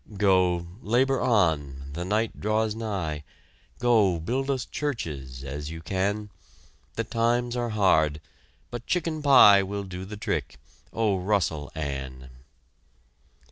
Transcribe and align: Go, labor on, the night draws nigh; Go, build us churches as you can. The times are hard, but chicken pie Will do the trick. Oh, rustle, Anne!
Go, 0.17 0.67
labor 0.81 1.19
on, 1.21 1.91
the 1.93 2.03
night 2.03 2.39
draws 2.39 2.73
nigh; 2.73 3.23
Go, 3.77 4.19
build 4.19 4.49
us 4.49 4.65
churches 4.65 5.43
as 5.43 5.69
you 5.69 5.79
can. 5.83 6.31
The 6.95 7.03
times 7.03 7.55
are 7.55 7.69
hard, 7.69 8.19
but 8.71 8.87
chicken 8.87 9.21
pie 9.21 9.61
Will 9.61 9.83
do 9.83 10.03
the 10.03 10.17
trick. 10.17 10.57
Oh, 10.91 11.19
rustle, 11.19 11.71
Anne! 11.75 12.31